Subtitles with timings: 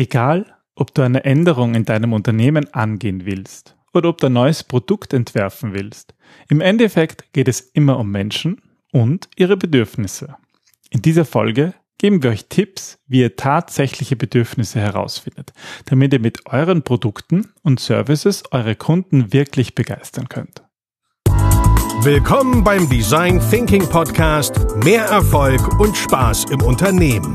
[0.00, 0.46] Egal,
[0.76, 5.12] ob du eine Änderung in deinem Unternehmen angehen willst oder ob du ein neues Produkt
[5.12, 6.14] entwerfen willst,
[6.48, 10.36] im Endeffekt geht es immer um Menschen und ihre Bedürfnisse.
[10.88, 15.52] In dieser Folge geben wir euch Tipps, wie ihr tatsächliche Bedürfnisse herausfindet,
[15.84, 20.62] damit ihr mit euren Produkten und Services eure Kunden wirklich begeistern könnt.
[22.00, 27.34] Willkommen beim Design Thinking Podcast Mehr Erfolg und Spaß im Unternehmen.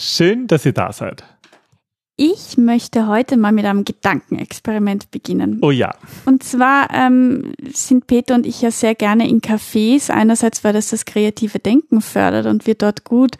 [0.00, 1.24] Schön, dass ihr da seid.
[2.16, 5.58] Ich möchte heute mal mit einem Gedankenexperiment beginnen.
[5.60, 5.94] Oh ja.
[6.24, 10.10] Und zwar ähm, sind Peter und ich ja sehr gerne in Cafés.
[10.10, 13.36] Einerseits, weil das das kreative Denken fördert und wir dort gut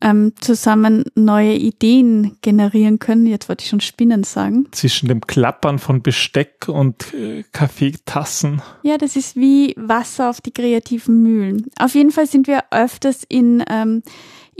[0.00, 3.26] ähm, zusammen neue Ideen generieren können.
[3.26, 4.66] Jetzt wollte ich schon Spinnen sagen.
[4.72, 8.62] Zwischen dem Klappern von Besteck und äh, Kaffeetassen.
[8.82, 11.66] Ja, das ist wie Wasser auf die kreativen Mühlen.
[11.78, 14.02] Auf jeden Fall sind wir öfters in ähm,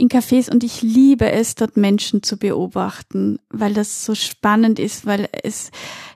[0.01, 5.05] in Cafés und ich liebe es, dort Menschen zu beobachten, weil das so spannend ist,
[5.05, 5.69] weil es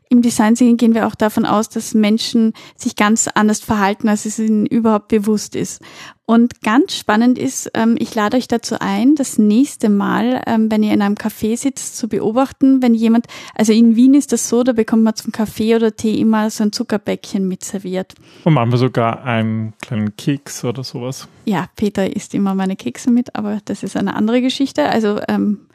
[0.10, 4.26] im Design Thinking gehen wir auch davon aus, dass Menschen sich ganz anders verhalten, als
[4.26, 5.82] es ihnen überhaupt bewusst ist.
[6.28, 10.82] Und ganz spannend ist, ähm, ich lade euch dazu ein, das nächste Mal, ähm, wenn
[10.82, 14.64] ihr in einem Café sitzt, zu beobachten, wenn jemand, also in Wien ist das so,
[14.64, 18.16] da bekommt man zum Kaffee oder Tee immer so ein Zuckerbäckchen mit serviert.
[18.44, 21.28] Und manchmal sogar einen kleinen Keks oder sowas.
[21.46, 24.90] Ja, Peter isst immer meine Kekse mit, aber das ist eine andere Geschichte.
[24.90, 25.68] Also ähm,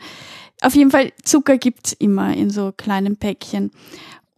[0.62, 3.70] auf jeden Fall Zucker gibt's immer in so kleinen Päckchen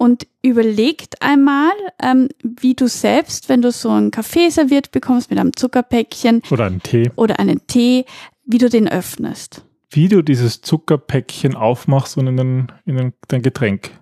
[0.02, 1.70] und überlegt einmal,
[2.02, 6.64] ähm, wie du selbst, wenn du so einen Kaffee serviert bekommst mit einem Zuckerpäckchen oder
[6.64, 8.04] einen Tee oder einen Tee,
[8.44, 9.64] wie du den öffnest.
[9.90, 13.92] Wie du dieses Zuckerpäckchen aufmachst und in, den, in dein Getränk.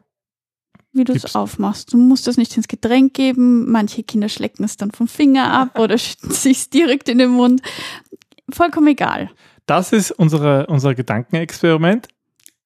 [0.95, 1.93] Wie du es aufmachst.
[1.93, 3.71] Du musst das nicht ins Getränk geben.
[3.71, 7.61] Manche Kinder schlecken es dann vom Finger ab oder schütten sich direkt in den Mund.
[8.51, 9.31] Vollkommen egal.
[9.67, 12.09] Das ist unsere, unser Gedankenexperiment.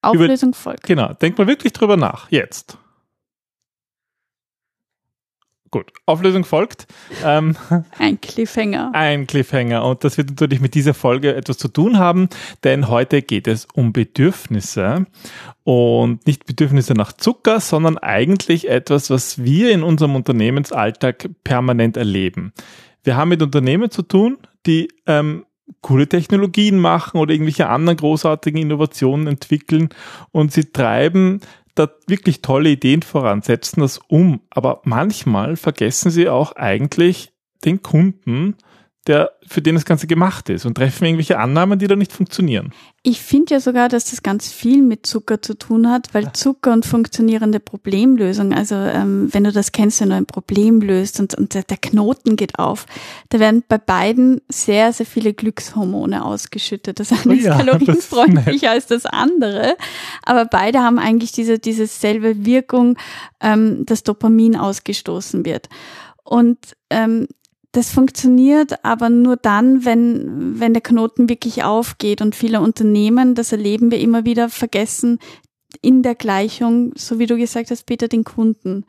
[0.02, 0.84] Auflösung folgt.
[0.84, 1.14] Genau.
[1.14, 2.30] Denk mal wirklich drüber nach.
[2.30, 2.78] Jetzt.
[5.74, 6.86] Gut, Auflösung folgt.
[7.24, 7.56] Ähm,
[7.98, 8.92] ein Cliffhanger.
[8.92, 9.84] Ein Cliffhanger.
[9.84, 12.28] Und das wird natürlich mit dieser Folge etwas zu tun haben,
[12.62, 15.06] denn heute geht es um Bedürfnisse.
[15.64, 22.52] Und nicht Bedürfnisse nach Zucker, sondern eigentlich etwas, was wir in unserem Unternehmensalltag permanent erleben.
[23.02, 25.44] Wir haben mit Unternehmen zu tun, die ähm,
[25.80, 29.88] coole Technologien machen oder irgendwelche anderen großartigen Innovationen entwickeln
[30.30, 31.40] und sie treiben
[31.74, 34.40] da wirklich tolle Ideen voran, setzen das um.
[34.50, 37.32] Aber manchmal vergessen sie auch eigentlich
[37.64, 38.56] den Kunden
[39.06, 42.72] der, für den das Ganze gemacht ist und treffen irgendwelche Annahmen, die da nicht funktionieren.
[43.02, 46.72] Ich finde ja sogar, dass das ganz viel mit Zucker zu tun hat, weil Zucker
[46.72, 51.34] und funktionierende Problemlösung, also ähm, wenn du das kennst, wenn du ein Problem löst und,
[51.34, 52.86] und der, der Knoten geht auf,
[53.28, 56.98] da werden bei beiden sehr, sehr viele Glückshormone ausgeschüttet.
[56.98, 59.76] Das eine oh ja, ist kalorienfreundlicher als das andere,
[60.22, 62.96] aber beide haben eigentlich diese, diese selbe Wirkung,
[63.42, 65.68] ähm, dass Dopamin ausgestoßen wird.
[66.22, 67.28] Und ähm,
[67.74, 73.50] das funktioniert aber nur dann, wenn, wenn der Knoten wirklich aufgeht und viele Unternehmen, das
[73.50, 75.18] erleben wir immer wieder, vergessen
[75.82, 78.84] in der Gleichung, so wie du gesagt hast, Peter, den Kunden.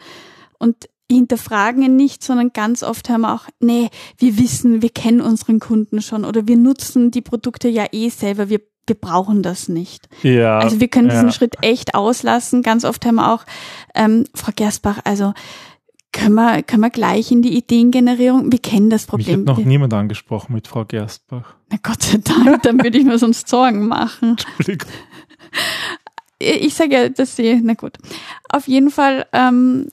[0.60, 5.22] Und hinterfragen ihn nicht, sondern ganz oft haben wir auch, nee, wir wissen, wir kennen
[5.22, 9.68] unseren Kunden schon oder wir nutzen die Produkte ja eh selber, wir wir brauchen das
[9.68, 10.08] nicht.
[10.22, 11.32] Ja, also wir können diesen ja.
[11.32, 12.62] Schritt echt auslassen.
[12.62, 13.44] Ganz oft haben wir auch,
[13.96, 15.34] ähm, Frau Gersbach, also
[16.16, 18.52] können wir, können wir gleich in die Ideengenerierung?
[18.52, 19.42] Wir kennen das Problem.
[19.42, 21.56] Mich hat noch niemand angesprochen mit Frau Gerstbach.
[21.70, 24.38] Na Gott sei Dank, dann würde ich mir sonst Sorgen machen.
[24.58, 24.90] Entschuldigung.
[26.40, 27.98] Ich sage ja, dass sie, na gut.
[28.50, 29.90] Auf jeden Fall ähm,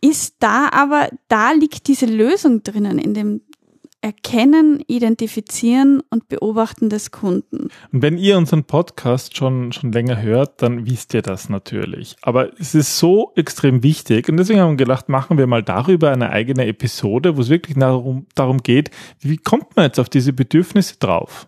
[0.00, 3.42] ist da aber, da liegt diese Lösung drinnen in dem
[4.02, 7.68] Erkennen, Identifizieren und Beobachten des Kunden.
[7.92, 12.16] Und wenn ihr unseren Podcast schon, schon länger hört, dann wisst ihr das natürlich.
[12.22, 16.10] Aber es ist so extrem wichtig und deswegen haben wir gedacht, machen wir mal darüber
[16.10, 20.32] eine eigene Episode, wo es wirklich darum, darum geht, wie kommt man jetzt auf diese
[20.32, 21.46] Bedürfnisse drauf?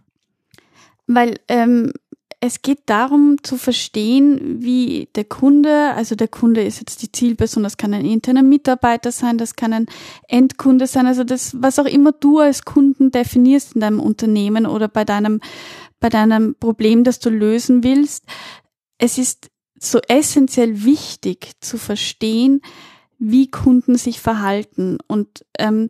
[1.06, 1.92] Weil ähm,
[2.44, 7.62] es geht darum zu verstehen, wie der Kunde, also der Kunde ist jetzt die Zielperson,
[7.62, 9.86] das kann ein interner Mitarbeiter sein, das kann ein
[10.26, 14.88] Endkunde sein, also das, was auch immer du als Kunden definierst in deinem Unternehmen oder
[14.88, 15.40] bei deinem,
[16.00, 18.24] bei deinem Problem, das du lösen willst.
[18.98, 19.48] Es ist
[19.78, 22.60] so essentiell wichtig zu verstehen,
[23.20, 24.98] wie Kunden sich verhalten.
[25.06, 25.86] Und ähm,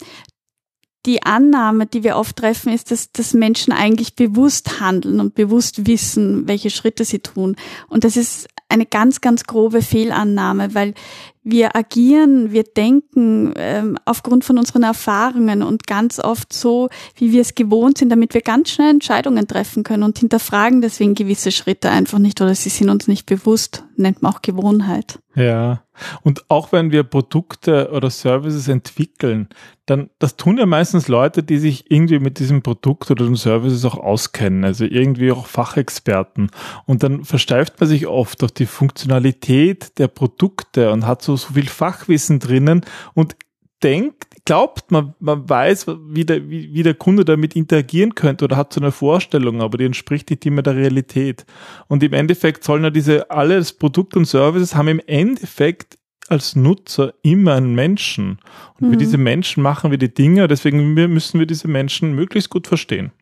[1.07, 5.87] die Annahme, die wir oft treffen, ist, dass, dass Menschen eigentlich bewusst handeln und bewusst
[5.87, 7.57] wissen, welche Schritte sie tun.
[7.89, 10.95] Und das ist eine ganz, ganz grobe Fehlannahme, weil
[11.45, 17.41] wir agieren, wir denken ähm, aufgrund von unseren Erfahrungen und ganz oft so, wie wir
[17.41, 21.91] es gewohnt sind, damit wir ganz schnell Entscheidungen treffen können und hinterfragen deswegen gewisse Schritte
[21.91, 25.19] einfach nicht oder sie sind uns nicht bewusst, nennt man auch Gewohnheit.
[25.35, 25.83] Ja,
[26.23, 29.49] und auch wenn wir Produkte oder Services entwickeln,
[29.87, 33.85] dann, das tun ja meistens Leute, die sich irgendwie mit diesem Produkt oder den Services
[33.85, 36.51] auch auskennen, also irgendwie auch Fachexperten.
[36.87, 41.55] Und dann versteift man sich oft auf die Funktionalität der Produkte und hat so, so
[41.55, 42.83] viel Fachwissen drinnen
[43.15, 43.37] und
[43.83, 48.57] denkt, glaubt, man, man weiß, wie der, wie, wie der Kunde damit interagieren könnte oder
[48.57, 51.45] hat so eine Vorstellung, aber die entspricht nicht immer der Realität.
[51.89, 55.99] Und im Endeffekt sollen ja diese, alles Produkt und Services haben im Endeffekt
[56.29, 58.39] als Nutzer immer einen Menschen.
[58.81, 58.93] Und mhm.
[58.93, 63.13] für diese Menschen machen wir die Dinge, deswegen müssen wir diese Menschen möglichst gut verstehen.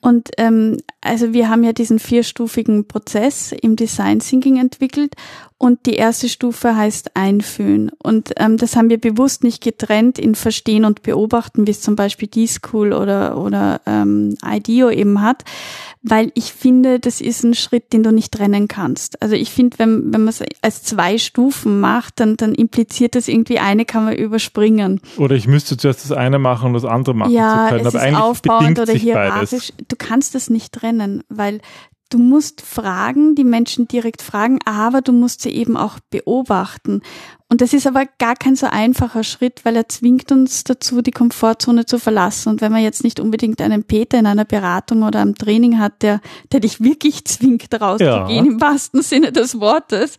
[0.00, 5.14] Und ähm, also wir haben ja diesen vierstufigen Prozess im Design Thinking entwickelt
[5.62, 7.90] und die erste Stufe heißt Einfühlen.
[8.02, 11.96] Und ähm, das haben wir bewusst nicht getrennt in Verstehen und Beobachten, wie es zum
[11.96, 15.44] Beispiel D-School oder, oder ähm, IDEO eben hat,
[16.00, 19.20] weil ich finde, das ist ein Schritt, den du nicht trennen kannst.
[19.20, 23.28] Also ich finde, wenn, wenn man es als zwei Stufen macht, dann, dann impliziert das
[23.28, 25.02] irgendwie, eine kann man überspringen.
[25.18, 27.86] Oder ich müsste zuerst das eine machen und das andere machen ja, zu können.
[27.86, 29.74] Es Aber ist aufbauend oder hierarchisch.
[29.90, 31.60] Du kannst das nicht trennen, weil
[32.10, 37.02] du musst fragen, die Menschen direkt fragen, aber du musst sie eben auch beobachten.
[37.48, 41.10] Und das ist aber gar kein so einfacher Schritt, weil er zwingt uns dazu, die
[41.10, 42.48] Komfortzone zu verlassen.
[42.50, 46.02] Und wenn man jetzt nicht unbedingt einen Peter in einer Beratung oder einem Training hat,
[46.02, 46.20] der,
[46.52, 48.52] der dich wirklich zwingt, rauszugehen, ja.
[48.52, 50.16] im wahrsten Sinne des Wortes,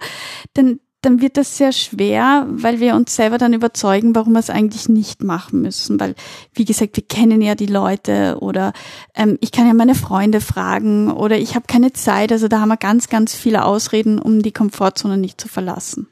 [0.54, 4.50] dann, dann wird das sehr schwer, weil wir uns selber dann überzeugen, warum wir es
[4.50, 6.00] eigentlich nicht machen müssen.
[6.00, 6.16] Weil,
[6.54, 8.74] wie gesagt, wir kennen ja die Leute oder
[9.16, 12.32] ähm, ich kann ja meine Freunde fragen oder ich habe keine Zeit.
[12.32, 16.08] Also da haben wir ganz, ganz viele Ausreden, um die Komfortzone nicht zu verlassen.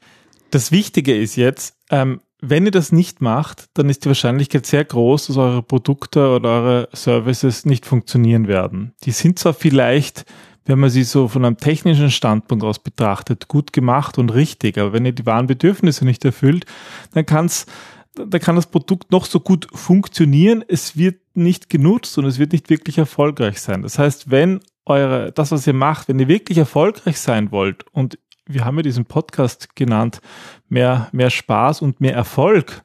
[0.50, 4.84] Das Wichtige ist jetzt, ähm, wenn ihr das nicht macht, dann ist die Wahrscheinlichkeit sehr
[4.84, 8.94] groß, dass eure Produkte oder eure Services nicht funktionieren werden.
[9.04, 10.24] Die sind zwar vielleicht
[10.66, 14.78] wenn man sie so von einem technischen Standpunkt aus betrachtet, gut gemacht und richtig.
[14.78, 16.66] Aber wenn ihr die wahren Bedürfnisse nicht erfüllt,
[17.14, 17.66] dann kann's
[18.14, 22.52] da kann das Produkt noch so gut funktionieren, es wird nicht genutzt und es wird
[22.52, 23.82] nicht wirklich erfolgreich sein.
[23.82, 28.18] Das heißt, wenn eure, das, was ihr macht, wenn ihr wirklich erfolgreich sein wollt und
[28.46, 30.20] wir haben ja diesen Podcast genannt,
[30.68, 32.82] mehr, mehr Spaß und mehr Erfolg.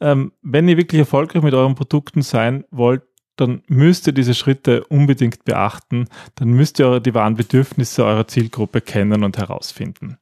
[0.00, 3.02] Ähm, wenn ihr wirklich erfolgreich mit euren Produkten sein wollt,
[3.40, 6.08] dann müsst ihr diese Schritte unbedingt beachten.
[6.34, 10.18] Dann müsst ihr die wahren Bedürfnisse eurer Zielgruppe kennen und herausfinden.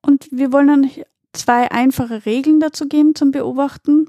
[0.00, 0.90] Und wir wollen dann
[1.32, 4.06] zwei einfache Regeln dazu geben zum Beobachten.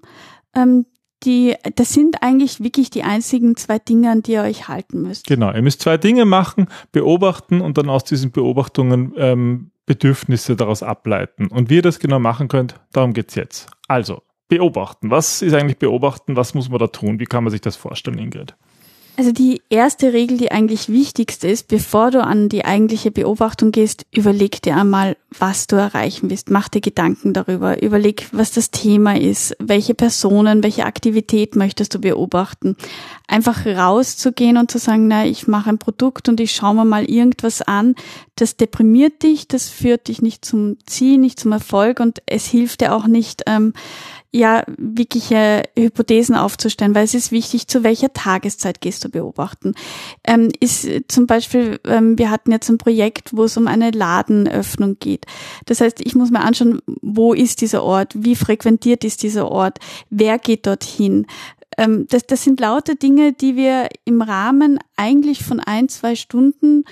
[0.56, 0.86] Ähm,
[1.24, 5.26] die, das sind eigentlich wirklich die einzigen zwei Dinge, an die ihr euch halten müsst.
[5.26, 10.84] Genau, ihr müsst zwei Dinge machen, beobachten und dann aus diesen Beobachtungen ähm, Bedürfnisse daraus
[10.84, 11.48] ableiten.
[11.48, 13.70] Und wie ihr das genau machen könnt, darum geht's jetzt.
[13.88, 15.12] Also, beobachten.
[15.12, 16.36] Was ist eigentlich beobachten?
[16.36, 17.20] Was muss man da tun?
[17.20, 18.56] Wie kann man sich das vorstellen, Ingrid?
[19.18, 24.06] Also die erste Regel, die eigentlich wichtigste ist, bevor du an die eigentliche Beobachtung gehst,
[24.14, 26.50] überleg dir einmal, was du erreichen willst.
[26.50, 27.82] Mach dir Gedanken darüber.
[27.82, 32.76] Überleg, was das Thema ist, welche Personen, welche Aktivität möchtest du beobachten.
[33.28, 37.06] Einfach rauszugehen und zu sagen, na, ich mache ein Produkt und ich schaue mir mal
[37.06, 37.96] irgendwas an,
[38.36, 42.82] das deprimiert dich, das führt dich nicht zum Ziel, nicht zum Erfolg und es hilft
[42.82, 43.72] dir auch nicht, ähm,
[44.32, 49.76] ja wirkliche Hypothesen aufzustellen, weil es ist wichtig, zu welcher Tageszeit gehst du beobachten.
[50.26, 54.98] Ähm, ist zum Beispiel, ähm, wir hatten jetzt ein Projekt, wo es um eine Ladenöffnung
[55.00, 55.26] geht.
[55.66, 59.80] Das heißt, ich muss mir anschauen, wo ist dieser Ort, wie frequentiert ist dieser Ort,
[60.10, 61.28] wer geht dorthin.
[61.78, 66.84] Ähm, das, das sind lauter Dinge, die wir im Rahmen eigentlich von ein, zwei Stunden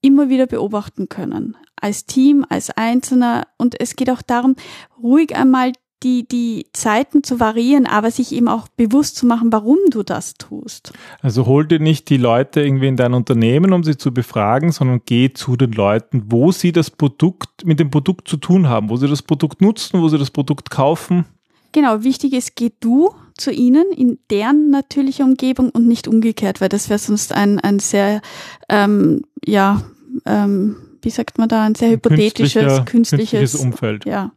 [0.00, 1.56] immer wieder beobachten können.
[1.80, 3.46] Als Team, als Einzelner.
[3.58, 4.56] Und es geht auch darum,
[5.02, 9.78] ruhig einmal die, die Zeiten zu variieren, aber sich eben auch bewusst zu machen, warum
[9.90, 10.92] du das tust.
[11.22, 15.00] Also hol dir nicht die Leute irgendwie in dein Unternehmen, um sie zu befragen, sondern
[15.06, 18.96] geh zu den Leuten, wo sie das Produkt, mit dem Produkt zu tun haben, wo
[18.96, 21.24] sie das Produkt nutzen, wo sie das Produkt kaufen.
[21.72, 26.68] Genau, wichtig ist, geh du zu ihnen in deren natürliche Umgebung und nicht umgekehrt, weil
[26.68, 28.22] das wäre sonst ein, ein sehr,
[28.68, 29.82] ähm, ja,
[30.24, 30.76] ähm,
[31.06, 34.04] wie sagt man da, ein sehr hypothetisches, künstliches, künstliches, Umfeld.
[34.04, 34.32] Ja.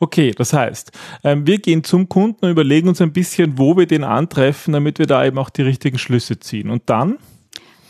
[0.00, 0.90] Okay, das heißt,
[1.22, 4.98] ähm, wir gehen zum Kunden und überlegen uns ein bisschen, wo wir den antreffen, damit
[4.98, 6.70] wir da eben auch die richtigen Schlüsse ziehen.
[6.70, 7.18] Und dann?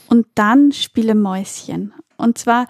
[0.08, 1.94] Und dann spiele Mäuschen.
[2.16, 2.66] Und zwar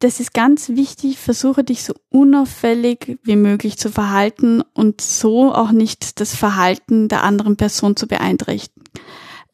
[0.00, 5.72] das ist ganz wichtig, versuche dich so unauffällig wie möglich zu verhalten und so auch
[5.72, 8.84] nicht das Verhalten der anderen Person zu beeinträchtigen.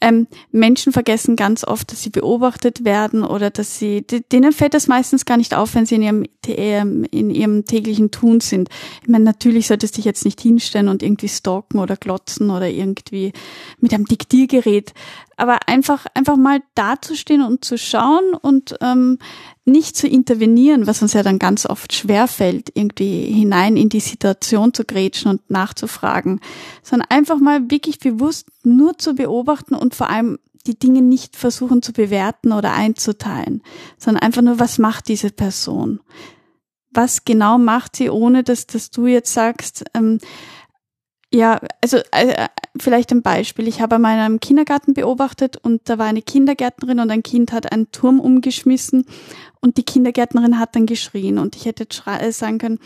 [0.04, 4.86] Ähm, Menschen vergessen ganz oft, dass sie beobachtet werden oder dass sie, denen fällt das
[4.86, 8.68] meistens gar nicht auf, wenn sie in ihrem, ähm, in ihrem täglichen Tun sind.
[9.00, 12.68] Ich meine, natürlich solltest du dich jetzt nicht hinstellen und irgendwie stalken oder glotzen oder
[12.68, 13.32] irgendwie
[13.80, 14.92] mit einem Diktiergerät
[15.36, 19.18] aber einfach, einfach mal dazustehen und zu schauen und ähm,
[19.64, 24.74] nicht zu intervenieren, was uns ja dann ganz oft schwerfällt, irgendwie hinein in die Situation
[24.74, 26.40] zu grätschen und nachzufragen,
[26.82, 31.82] sondern einfach mal wirklich bewusst nur zu beobachten und vor allem die Dinge nicht versuchen
[31.82, 33.62] zu bewerten oder einzuteilen,
[33.98, 36.00] sondern einfach nur, was macht diese Person?
[36.90, 40.18] Was genau macht sie, ohne dass, dass du jetzt sagst, ähm,
[41.34, 42.46] ja, also äh,
[42.78, 43.66] vielleicht ein Beispiel.
[43.66, 47.50] Ich habe einmal in einem Kindergarten beobachtet und da war eine Kindergärtnerin und ein Kind
[47.50, 49.04] hat einen Turm umgeschmissen
[49.60, 52.78] und die Kindergärtnerin hat dann geschrien und ich hätte äh, sagen können,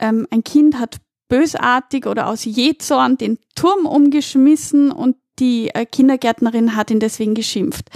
[0.00, 0.96] ähm, ein Kind hat
[1.28, 7.90] bösartig oder aus Jezorn den Turm umgeschmissen und die äh, Kindergärtnerin hat ihn deswegen geschimpft.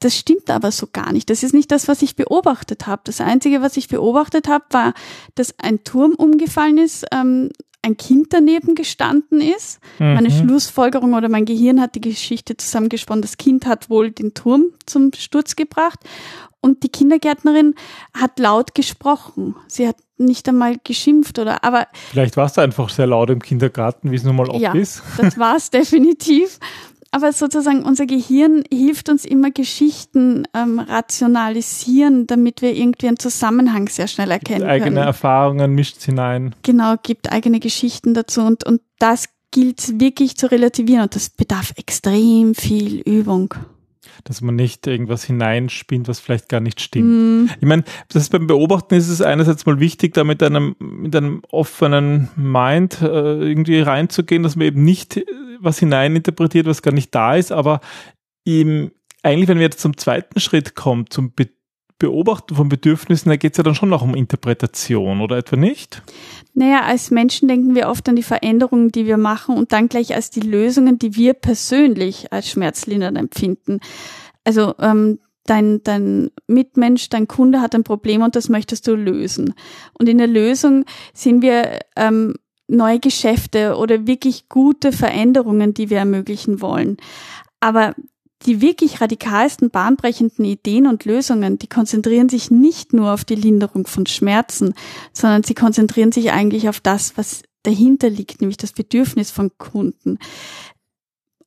[0.00, 1.30] Das stimmt aber so gar nicht.
[1.30, 3.02] Das ist nicht das, was ich beobachtet habe.
[3.04, 4.94] Das Einzige, was ich beobachtet habe, war,
[5.36, 7.50] dass ein Turm umgefallen ist, ähm,
[7.82, 9.80] ein Kind daneben gestanden ist.
[9.98, 10.14] Mhm.
[10.14, 13.22] Meine Schlussfolgerung oder mein Gehirn hat die Geschichte zusammengesponnen.
[13.22, 15.98] Das Kind hat wohl den Turm zum Sturz gebracht
[16.60, 17.74] und die Kindergärtnerin
[18.14, 19.56] hat laut gesprochen.
[19.66, 21.88] Sie hat nicht einmal geschimpft oder aber.
[22.10, 25.02] Vielleicht war es einfach sehr laut im Kindergarten, wie es nun mal oft ja, ist.
[25.18, 26.60] Das war es definitiv
[27.12, 33.88] aber sozusagen unser Gehirn hilft uns immer Geschichten ähm, rationalisieren, damit wir irgendwie einen Zusammenhang
[33.88, 35.06] sehr schnell erkennen gibt eigene können.
[35.06, 36.54] Erfahrungen mischt hinein.
[36.62, 41.74] Genau, gibt eigene Geschichten dazu und, und das gilt wirklich zu relativieren und das bedarf
[41.76, 43.54] extrem viel Übung
[44.24, 47.08] dass man nicht irgendwas hineinspinnt, was vielleicht gar nicht stimmt.
[47.08, 47.50] Mm.
[47.60, 51.42] Ich meine, das beim Beobachten ist es einerseits mal wichtig, da mit einem, mit einem
[51.50, 55.20] offenen Mind äh, irgendwie reinzugehen, dass man eben nicht
[55.62, 57.80] was hineininterpretiert, was gar nicht da ist, aber
[58.44, 58.90] eben,
[59.22, 61.48] eigentlich, wenn wir jetzt zum zweiten Schritt kommen, zum Be
[61.98, 66.02] Beobachten von Bedürfnissen, da geht es ja dann schon noch um Interpretation, oder etwa nicht?
[66.52, 70.12] Naja, als Menschen denken wir oft an die Veränderungen, die wir machen und dann gleich
[70.12, 73.78] als die Lösungen, die wir persönlich als schmerzlindernd empfinden.
[74.42, 79.54] Also ähm, dein, dein Mitmensch, dein Kunde hat ein Problem und das möchtest du lösen.
[79.96, 82.34] Und in der Lösung sind wir ähm,
[82.72, 86.96] neue Geschäfte oder wirklich gute Veränderungen, die wir ermöglichen wollen.
[87.60, 87.94] Aber
[88.46, 93.86] die wirklich radikalsten, bahnbrechenden Ideen und Lösungen, die konzentrieren sich nicht nur auf die Linderung
[93.86, 94.74] von Schmerzen,
[95.12, 100.18] sondern sie konzentrieren sich eigentlich auf das, was dahinter liegt, nämlich das Bedürfnis von Kunden.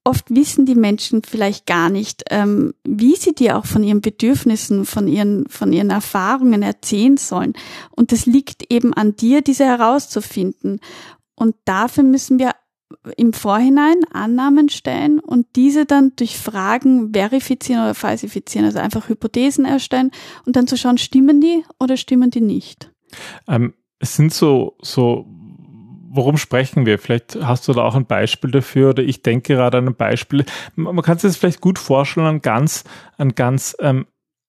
[0.08, 4.86] Oft wissen die Menschen vielleicht gar nicht, ähm, wie sie dir auch von ihren Bedürfnissen,
[4.86, 7.54] von ihren, von ihren Erfahrungen erzählen sollen.
[7.90, 10.80] Und es liegt eben an dir, diese herauszufinden.
[11.36, 12.54] Und dafür müssen wir
[13.18, 19.66] im Vorhinein Annahmen stellen und diese dann durch Fragen verifizieren oder falsifizieren, also einfach Hypothesen
[19.66, 20.12] erstellen
[20.46, 22.92] und dann zu schauen, stimmen die oder stimmen die nicht.
[23.48, 25.26] Ähm, es sind so, so,
[26.10, 27.00] worum sprechen wir?
[27.00, 30.46] Vielleicht hast du da auch ein Beispiel dafür oder ich denke gerade an ein Beispiel.
[30.76, 32.84] Man kann sich das vielleicht gut vorstellen an ganz,
[33.18, 34.06] an ganz ähm,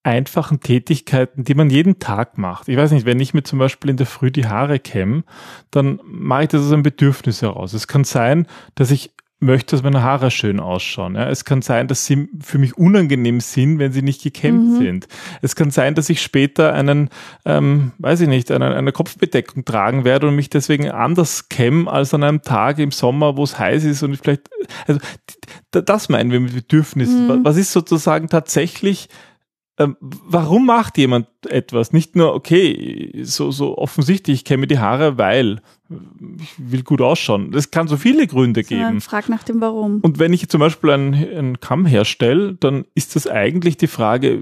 [0.07, 2.69] einfachen Tätigkeiten, die man jeden Tag macht.
[2.69, 5.25] Ich weiß nicht, wenn ich mir zum Beispiel in der Früh die Haare kämme,
[5.73, 7.73] dann mache ich das aus einem Bedürfnis heraus.
[7.73, 8.47] Es kann sein,
[8.77, 11.17] dass ich möchte, dass meine Haare schön ausschauen.
[11.17, 11.29] Ja.
[11.29, 14.79] Es kann sein, dass sie für mich unangenehm sind, wenn sie nicht gekämmt mhm.
[14.79, 15.09] sind.
[15.43, 17.11] Es kann sein, dass ich später einen,
[17.45, 22.15] ähm, weiß ich nicht, eine, eine Kopfbedeckung tragen werde und mich deswegen anders kämme als
[22.15, 24.49] an einem Tag im Sommer, wo es heiß ist und ich vielleicht,
[24.87, 25.01] also
[25.71, 27.27] das meinen wir mit Bedürfnissen.
[27.27, 27.45] Mhm.
[27.45, 29.09] Was ist sozusagen tatsächlich
[29.79, 31.93] ähm, warum macht jemand etwas?
[31.93, 35.61] Nicht nur, okay, so, so offensichtlich, ich kenne die Haare, weil
[36.41, 37.53] ich will gut ausschauen.
[37.53, 39.01] Das kann so viele Gründe geben.
[39.01, 40.01] Frag nach dem Warum.
[40.01, 44.41] Und wenn ich zum Beispiel einen, einen Kamm herstelle, dann ist das eigentlich die Frage,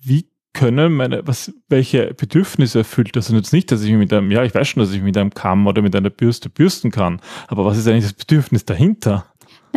[0.00, 3.28] wie können meine, was, welche Bedürfnisse erfüllt das?
[3.28, 5.34] Und jetzt nicht, dass ich mit einem, ja, ich weiß schon, dass ich mit einem
[5.34, 7.20] Kamm oder mit einer Bürste bürsten kann.
[7.48, 9.26] Aber was ist eigentlich das Bedürfnis dahinter?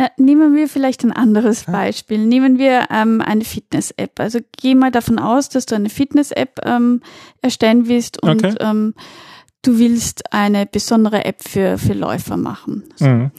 [0.00, 2.24] Na, nehmen wir vielleicht ein anderes Beispiel.
[2.24, 4.18] Nehmen wir ähm, eine Fitness-App.
[4.18, 7.02] Also geh mal davon aus, dass du eine Fitness-App ähm,
[7.42, 8.54] erstellen willst und okay.
[8.60, 8.94] ähm,
[9.60, 12.84] du willst eine besondere App für, für Läufer machen.
[12.96, 13.08] So.
[13.08, 13.30] Mhm.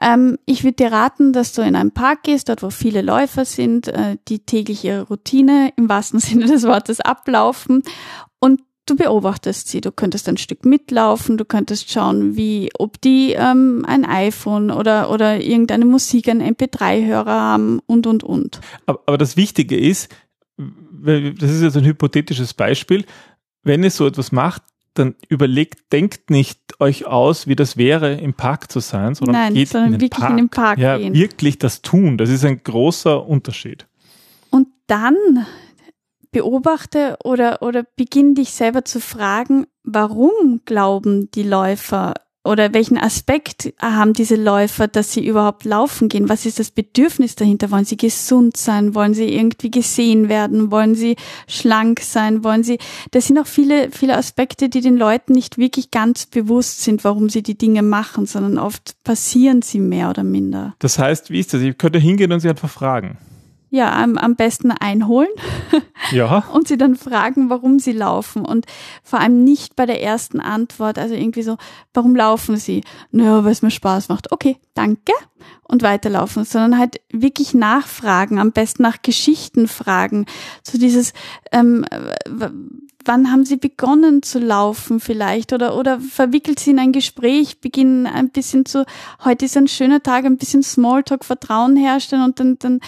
[0.00, 3.44] Ähm, ich würde dir raten, dass du in einen Park gehst, dort wo viele Läufer
[3.44, 7.82] sind, äh, die täglich ihre Routine im wahrsten Sinne des Wortes ablaufen
[8.38, 9.80] und du beobachtest sie.
[9.80, 15.10] Du könntest ein Stück mitlaufen, du könntest schauen, wie, ob die ähm, ein iPhone oder,
[15.10, 18.60] oder irgendeine Musik, einen MP3-Hörer haben und, und, und.
[18.86, 20.14] Aber, aber das Wichtige ist,
[20.56, 23.04] das ist jetzt ein hypothetisches Beispiel,
[23.62, 24.62] wenn ihr so etwas macht,
[24.94, 29.54] dann überlegt, denkt nicht euch aus, wie das wäre, im Park zu sein, sondern Nein,
[29.54, 30.30] geht sondern in den wirklich Park.
[30.30, 31.14] in den Park ja, gehen.
[31.14, 32.18] wirklich das tun.
[32.18, 33.86] Das ist ein großer Unterschied.
[34.50, 35.46] Und dann
[36.30, 42.14] beobachte oder, oder beginn dich selber zu fragen, warum glauben die Läufer
[42.48, 46.30] oder welchen Aspekt haben diese Läufer, dass sie überhaupt laufen gehen?
[46.30, 47.70] Was ist das Bedürfnis dahinter?
[47.70, 48.94] Wollen sie gesund sein?
[48.94, 50.70] Wollen sie irgendwie gesehen werden?
[50.70, 51.16] Wollen sie
[51.46, 52.44] schlank sein?
[52.44, 52.78] Wollen sie,
[53.10, 57.28] das sind auch viele, viele Aspekte, die den Leuten nicht wirklich ganz bewusst sind, warum
[57.28, 60.74] sie die Dinge machen, sondern oft passieren sie mehr oder minder.
[60.78, 61.60] Das heißt, wie ist das?
[61.60, 63.18] Ich könnte hingehen und sie einfach fragen.
[63.70, 65.28] Ja, am, am besten einholen
[66.10, 66.44] Ja.
[66.52, 68.66] und sie dann fragen, warum sie laufen und
[69.02, 71.56] vor allem nicht bei der ersten Antwort, also irgendwie so,
[71.92, 72.82] warum laufen sie?
[73.10, 74.32] Naja, weil es mir Spaß macht.
[74.32, 75.12] Okay, danke
[75.64, 80.24] und weiterlaufen, sondern halt wirklich nachfragen, am besten nach Geschichten fragen.
[80.62, 81.12] So dieses,
[81.52, 81.84] ähm,
[83.04, 88.06] wann haben sie begonnen zu laufen vielleicht oder, oder verwickelt sie in ein Gespräch, beginnen
[88.06, 88.84] ein bisschen zu,
[89.24, 92.80] heute ist ein schöner Tag, ein bisschen Smalltalk, Vertrauen herstellen und dann, dann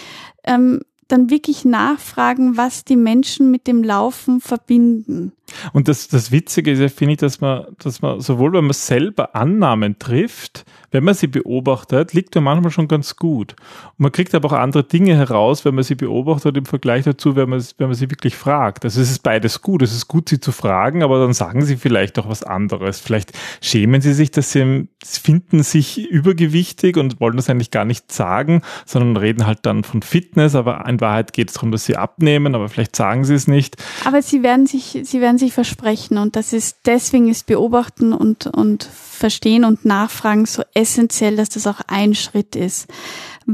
[0.43, 5.33] ähm, dann wirklich nachfragen, was die Menschen mit dem Laufen verbinden.
[5.73, 8.73] Und das, das Witzige ist ja, finde ich, dass man, dass man sowohl, wenn man
[8.73, 13.55] selber Annahmen trifft, wenn man sie beobachtet, liegt man manchmal schon ganz gut.
[13.97, 17.35] Und man kriegt aber auch andere Dinge heraus, wenn man sie beobachtet im Vergleich dazu,
[17.35, 18.83] wenn man, wenn man sie wirklich fragt.
[18.83, 19.81] Also es ist beides gut.
[19.81, 22.99] Es ist gut, sie zu fragen, aber dann sagen sie vielleicht auch was anderes.
[22.99, 23.31] Vielleicht
[23.61, 28.61] schämen sie sich, dass sie finden sich übergewichtig und wollen das eigentlich gar nicht sagen,
[28.85, 32.55] sondern reden halt dann von Fitness, aber in Wahrheit geht es darum, dass sie abnehmen,
[32.55, 33.77] aber vielleicht sagen sie es nicht.
[34.05, 38.47] Aber sie werden sich, sie werden sich versprechen und das ist, deswegen ist Beobachten und,
[38.47, 42.87] und Verstehen und Nachfragen so essentiell, dass das auch ein Schritt ist.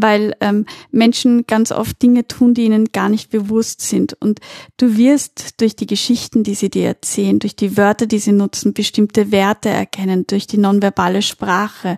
[0.01, 4.13] Weil ähm, Menschen ganz oft Dinge tun, die ihnen gar nicht bewusst sind.
[4.19, 4.39] Und
[4.77, 8.73] du wirst durch die Geschichten, die sie dir erzählen, durch die Wörter, die sie nutzen,
[8.73, 11.97] bestimmte Werte erkennen, durch die nonverbale Sprache.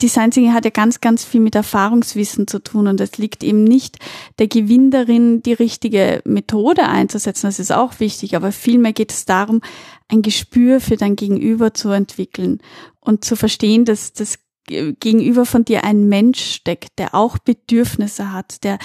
[0.00, 3.64] Design Thinking hat ja ganz, ganz viel mit Erfahrungswissen zu tun und es liegt eben
[3.64, 3.98] nicht
[4.38, 7.46] der Gewinn darin, die richtige Methode einzusetzen.
[7.46, 9.60] Das ist auch wichtig, aber vielmehr geht es darum,
[10.08, 12.60] ein Gespür für dein Gegenüber zu entwickeln
[13.00, 18.62] und zu verstehen, dass das gegenüber von dir ein Mensch steckt, der auch Bedürfnisse hat,
[18.64, 18.78] der,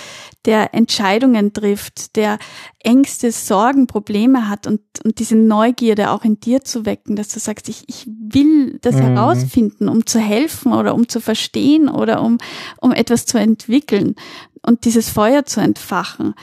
[0.45, 2.39] der Entscheidungen trifft, der
[2.79, 7.39] Ängste, Sorgen, Probleme hat und, und diese Neugierde auch in dir zu wecken, dass du
[7.39, 9.01] sagst, ich, ich will das Mhm.
[9.01, 12.37] herausfinden, um zu helfen oder um zu verstehen oder um,
[12.81, 14.15] um etwas zu entwickeln
[14.63, 16.33] und dieses Feuer zu entfachen.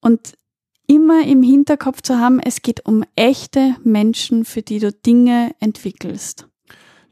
[0.00, 0.34] Und
[0.86, 6.46] immer im Hinterkopf zu haben, es geht um echte Menschen, für die du Dinge entwickelst.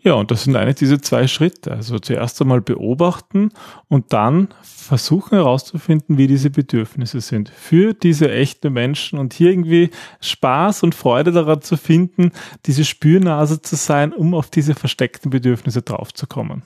[0.05, 1.71] Ja, und das sind eigentlich diese zwei Schritte.
[1.71, 3.53] Also zuerst einmal beobachten
[3.89, 9.91] und dann versuchen herauszufinden, wie diese Bedürfnisse sind für diese echten Menschen und hier irgendwie
[10.21, 12.33] Spaß und Freude daran zu finden,
[12.67, 16.63] diese Spürnase zu sein, um auf diese versteckten Bedürfnisse draufzukommen.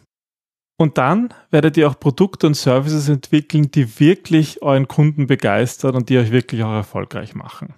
[0.79, 6.09] Und dann werdet ihr auch Produkte und Services entwickeln, die wirklich euren Kunden begeistern und
[6.09, 7.75] die euch wirklich auch erfolgreich machen.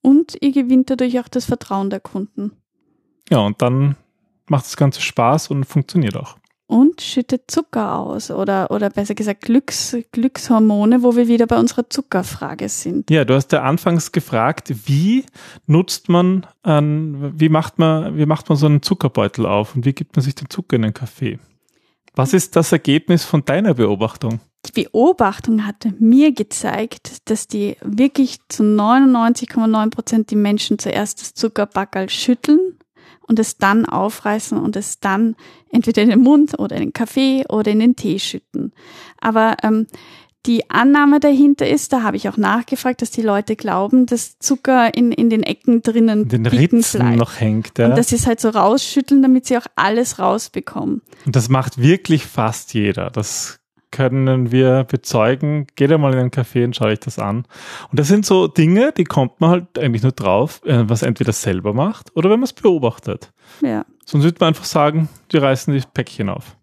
[0.00, 2.52] Und ihr gewinnt dadurch auch das Vertrauen der Kunden.
[3.30, 3.96] Ja, und dann
[4.50, 6.36] macht das Ganze Spaß und funktioniert auch.
[6.68, 11.88] Und schüttet Zucker aus oder, oder besser gesagt Glücks, Glückshormone, wo wir wieder bei unserer
[11.88, 13.08] Zuckerfrage sind.
[13.08, 15.24] Ja, du hast ja anfangs gefragt, wie
[15.66, 19.92] nutzt man, ein, wie macht man, wie macht man so einen Zuckerbeutel auf und wie
[19.92, 21.38] gibt man sich den Zucker in den Kaffee?
[22.16, 24.40] Was ist das Ergebnis von deiner Beobachtung?
[24.64, 31.34] Die Beobachtung hat mir gezeigt, dass die wirklich zu 99,9 Prozent die Menschen zuerst das
[31.34, 32.76] Zuckerbackerl schütteln
[33.28, 35.36] und es dann aufreißen und es dann
[35.70, 38.72] entweder in den Mund oder in den Kaffee oder in den Tee schütten.
[39.20, 39.86] Aber ähm,
[40.46, 44.94] die Annahme dahinter ist, da habe ich auch nachgefragt, dass die Leute glauben, dass Zucker
[44.94, 47.16] in, in den Ecken drinnen In den Ritzen bleibt.
[47.18, 47.78] noch hängt.
[47.78, 47.88] Ja?
[47.88, 51.02] Und dass sie es halt so rausschütteln, damit sie auch alles rausbekommen.
[51.24, 53.10] Und das macht wirklich fast jeder.
[53.10, 53.58] Das
[53.90, 55.66] können wir bezeugen.
[55.76, 57.46] Geht einmal in einen Café und schaue euch das an.
[57.90, 61.32] Und das sind so Dinge, die kommt man halt eigentlich nur drauf, äh, was entweder
[61.32, 63.32] selber macht oder wenn man es beobachtet.
[63.62, 63.84] Ja.
[64.04, 66.56] Sonst würde man einfach sagen, die reißen die Päckchen auf.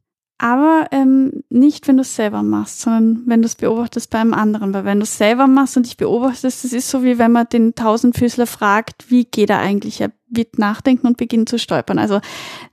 [0.43, 4.33] Aber ähm, nicht, wenn du es selber machst, sondern wenn du es beobachtest bei einem
[4.33, 4.73] anderen.
[4.73, 7.47] Weil wenn du es selber machst und dich beobachtest, das ist so wie wenn man
[7.47, 10.01] den Tausendfüßler fragt, wie geht er eigentlich?
[10.01, 11.97] Er wird nachdenken und beginnt zu stolpern.
[11.97, 12.19] Also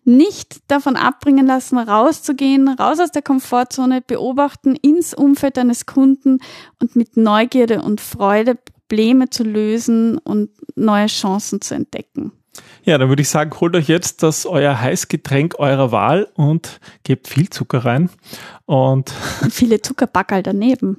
[0.03, 6.41] nicht davon abbringen lassen, rauszugehen, raus aus der Komfortzone, beobachten ins Umfeld deines Kunden
[6.81, 12.33] und mit Neugierde und Freude Probleme zu lösen und neue Chancen zu entdecken.
[12.85, 17.29] Ja, dann würde ich sagen, holt euch jetzt das euer Heißgetränk eurer Wahl und gebt
[17.29, 18.11] viel Zucker rein.
[18.67, 19.13] Und
[19.43, 20.97] Und viele Zuckerbackerl daneben.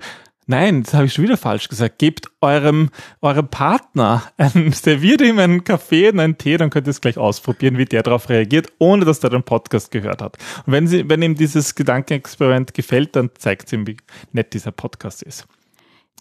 [0.48, 2.00] Nein, das habe ich schon wieder falsch gesagt.
[2.00, 2.90] Gebt eurem,
[3.22, 7.18] eurem Partner, einen, serviert ihm einen Kaffee und einen Tee, dann könnt ihr es gleich
[7.18, 10.38] ausprobieren, wie der darauf reagiert, ohne dass der den Podcast gehört hat.
[10.66, 13.98] Und wenn, sie, wenn ihm dieses Gedankenexperiment gefällt, dann zeigt es ihm, wie
[14.34, 15.48] nett dieser Podcast ist.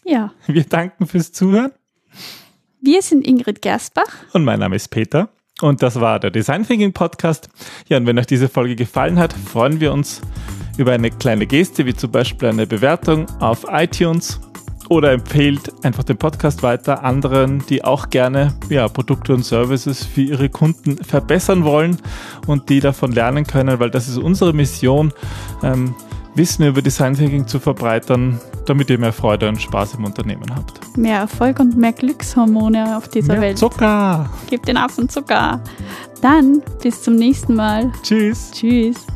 [0.04, 0.32] Ja.
[0.46, 1.72] Wir danken fürs Zuhören.
[2.80, 4.14] Wir sind Ingrid Gersbach.
[4.32, 5.28] Und mein Name ist Peter.
[5.60, 7.48] Und das war der Design Thinking Podcast.
[7.88, 10.20] Ja, und wenn euch diese Folge gefallen hat, freuen wir uns
[10.78, 14.40] über eine kleine Geste, wie zum Beispiel eine Bewertung auf iTunes
[14.90, 20.22] oder empfehlt einfach den Podcast weiter anderen, die auch gerne ja, Produkte und Services für
[20.22, 21.98] ihre Kunden verbessern wollen
[22.48, 25.12] und die davon lernen können, weil das ist unsere Mission,
[25.62, 25.94] ähm,
[26.34, 30.96] Wissen über Design Thinking zu verbreitern, damit ihr mehr Freude und Spaß im Unternehmen habt.
[30.96, 33.58] Mehr Erfolg und mehr Glückshormone auf dieser mehr Welt.
[33.58, 34.30] Zucker!
[34.48, 35.60] Gebt den Affen Zucker.
[36.22, 37.92] Dann bis zum nächsten Mal.
[38.02, 38.50] Tschüss!
[38.52, 39.06] Tschüss.